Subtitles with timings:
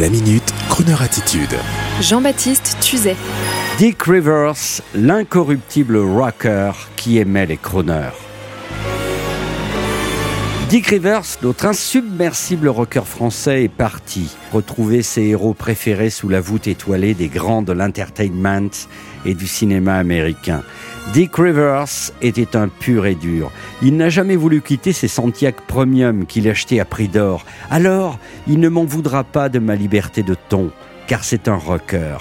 [0.00, 1.54] La minute, Kroneur attitude.
[2.00, 3.14] Jean-Baptiste Tuzet.
[3.76, 8.16] Dick Rivers, l'incorruptible rocker qui aimait les chroneurs.
[10.70, 16.68] Dick Rivers, notre insubmersible rocker français, est parti retrouver ses héros préférés sous la voûte
[16.68, 18.70] étoilée des grands de l'entertainment
[19.26, 20.62] et du cinéma américain.
[21.10, 23.50] Dick Rivers était un pur et dur.
[23.82, 27.44] Il n'a jamais voulu quitter ses Santiago Premium qu'il achetait à prix d'or.
[27.70, 28.18] Alors,
[28.48, 30.70] il ne m'en voudra pas de ma liberté de ton,
[31.08, 32.16] car c'est un rocker.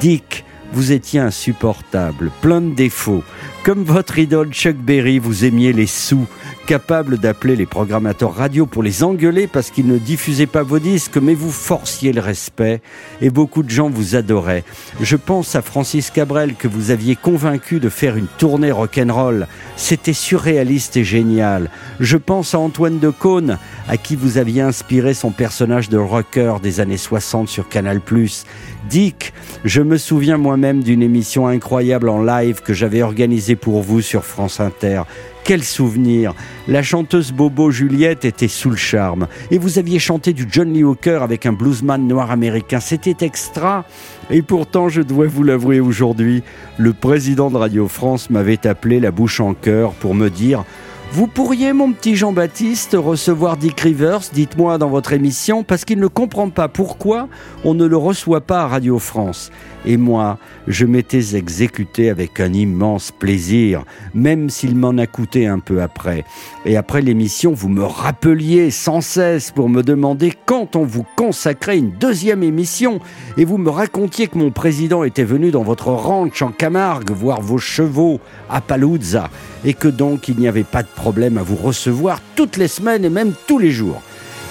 [0.00, 3.24] Dick, vous étiez insupportable, plein de défauts.
[3.62, 6.26] Comme votre idole Chuck Berry, vous aimiez les sous,
[6.66, 11.18] capable d'appeler les programmateurs radio pour les engueuler parce qu'ils ne diffusaient pas vos disques,
[11.18, 12.80] mais vous forciez le respect
[13.20, 14.64] et beaucoup de gens vous adoraient.
[15.02, 19.46] Je pense à Francis Cabrel que vous aviez convaincu de faire une tournée rock'n'roll.
[19.76, 21.68] C'était surréaliste et génial.
[21.98, 23.58] Je pense à Antoine de Caunes,
[23.88, 28.00] à qui vous aviez inspiré son personnage de rocker des années 60 sur Canal+.
[28.88, 34.00] Dick, je me souviens moi-même d'une émission incroyable en live que j'avais organisée pour vous
[34.00, 35.02] sur France Inter.
[35.44, 36.34] Quel souvenir
[36.68, 39.26] La chanteuse Bobo Juliette était sous le charme.
[39.50, 42.80] Et vous aviez chanté du John Lee Hooker avec un bluesman noir américain.
[42.80, 43.84] C'était extra.
[44.30, 46.42] Et pourtant, je dois vous l'avouer aujourd'hui,
[46.78, 50.64] le président de Radio France m'avait appelé la bouche en cœur pour me dire
[51.12, 56.06] vous pourriez, mon petit Jean-Baptiste, recevoir Dick Rivers, dites-moi dans votre émission, parce qu'il ne
[56.06, 57.28] comprend pas pourquoi
[57.64, 59.50] on ne le reçoit pas à Radio France.
[59.84, 60.38] Et moi,
[60.68, 66.24] je m'étais exécuté avec un immense plaisir, même s'il m'en a coûté un peu après.
[66.64, 71.78] Et après l'émission, vous me rappeliez sans cesse pour me demander quand on vous consacrait
[71.78, 73.00] une deuxième émission,
[73.36, 77.40] et vous me racontiez que mon président était venu dans votre ranch en Camargue voir
[77.40, 79.28] vos chevaux à Paluzza,
[79.64, 83.06] et que donc il n'y avait pas de problème à vous recevoir toutes les semaines
[83.06, 84.02] et même tous les jours.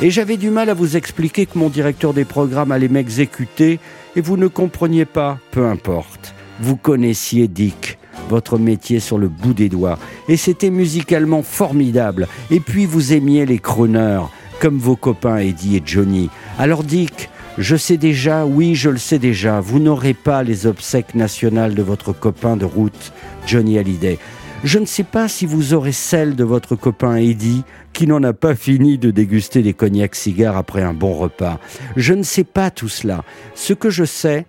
[0.02, 3.80] Et j'avais du mal à vous expliquer que mon directeur des programmes allait m'exécuter
[4.16, 6.34] et vous ne compreniez pas, peu importe.
[6.60, 8.00] Vous connaissiez Dick,
[8.30, 12.28] votre métier sur le bout des doigts, et c'était musicalement formidable.
[12.50, 14.24] Et puis vous aimiez les crooners,
[14.60, 16.32] comme vos copains Eddie et Johnny.
[16.58, 21.14] Alors Dick, je sais déjà, oui, je le sais déjà, vous n'aurez pas les obsèques
[21.14, 23.14] nationales de votre copain de route,
[23.46, 24.18] Johnny Hallyday.
[24.66, 28.34] Je ne sais pas si vous aurez celle de votre copain Eddie, qui n'en a
[28.34, 31.60] pas fini de déguster des cognacs cigares après un bon repas.
[31.96, 33.24] Je ne sais pas tout cela.
[33.56, 34.46] Ce que je sais,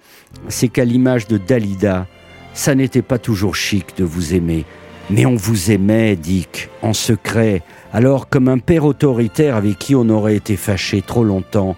[0.49, 2.09] c'est qu'à l'image de Dalida,
[2.55, 4.65] ça n'était pas toujours chic de vous aimer.
[5.11, 7.63] Mais on vous aimait, Dick, en secret.
[7.93, 11.77] Alors, comme un père autoritaire avec qui on aurait été fâché trop longtemps,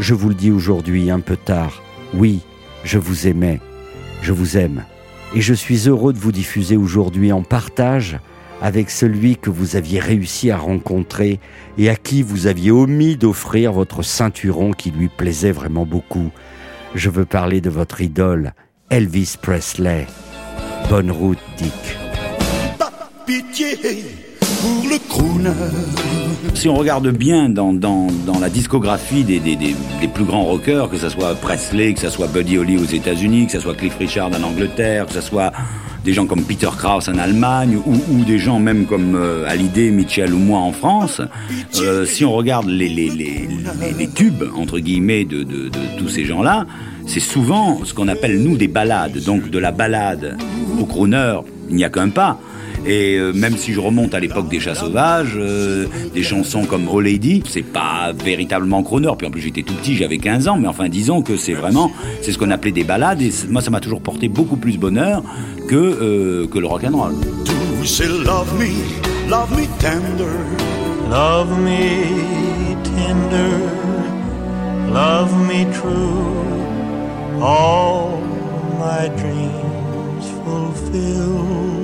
[0.00, 1.82] je vous le dis aujourd'hui, un peu tard,
[2.14, 2.40] oui,
[2.82, 3.60] je vous aimais.
[4.22, 4.84] Je vous aime
[5.34, 8.18] et je suis heureux de vous diffuser aujourd'hui en partage
[8.62, 11.40] avec celui que vous aviez réussi à rencontrer
[11.76, 16.30] et à qui vous aviez omis d'offrir votre ceinturon qui lui plaisait vraiment beaucoup.
[16.94, 18.54] Je veux parler de votre idole,
[18.90, 20.06] Elvis Presley.
[20.88, 21.72] Bonne route, Dick.
[26.54, 28.08] Si on regarde bien dans,
[28.40, 29.40] la discographie des,
[30.12, 33.52] plus grands rockers, que ce soit Presley, que ce soit Buddy Holly aux États-Unis, que
[33.52, 35.52] ce soit Cliff Richard en Angleterre, que ce soit
[36.04, 40.34] des gens comme Peter Krauss en Allemagne, ou, des gens même comme euh, Hallyday, Mitchell
[40.34, 41.22] ou moi en France,
[41.80, 42.88] euh, si on regarde les,
[44.14, 46.66] tubes, entre guillemets, de, de, de tous ces gens-là,
[47.06, 49.22] c'est souvent ce qu'on appelle, nous, des balades.
[49.24, 50.36] Donc de la balade
[50.78, 51.38] au crooner,
[51.70, 52.38] il n'y a qu'un pas.
[52.86, 56.86] Et euh, même si je remonte à l'époque des chats sauvages, euh, des chansons comme
[56.92, 59.10] Oh Lady, c'est pas véritablement crooner.
[59.16, 61.90] Puis en plus j'étais tout petit, j'avais 15 ans, mais enfin disons que c'est vraiment,
[62.20, 63.22] c'est ce qu'on appelait des balades.
[63.22, 65.22] Et moi ça m'a toujours porté beaucoup plus bonheur
[65.68, 67.14] que euh, que le rock and roll.
[68.24, 70.28] love me, love me tender,
[71.10, 73.60] love me tender,
[74.92, 78.20] love me true, all
[78.78, 81.83] my dreams fulfill.